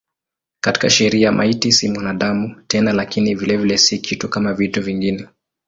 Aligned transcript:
Katika 0.63 0.89
sheria 0.89 1.31
maiti 1.31 1.71
si 1.71 1.89
mwanadamu 1.89 2.61
tena 2.67 2.93
lakini 2.93 3.35
vilevile 3.35 3.77
si 3.77 3.99
kitu 3.99 4.29
kama 4.29 4.53
vitu 4.53 4.81
vingine. 4.81 5.27